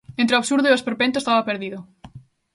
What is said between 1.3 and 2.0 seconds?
perdido.